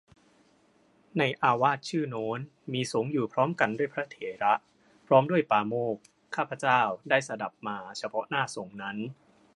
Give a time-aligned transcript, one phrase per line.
[1.17, 2.39] ในอาวาสชื่อโน้น
[2.73, 4.53] มีสงฆ์อยู่พร้อมด้วยพระเถระ
[5.07, 6.03] พร้อมด้วยปาโมกข์
[6.35, 8.97] ข้าพเจ้าได้สดับมาเฉพาะหน้าสงฆ์นั้น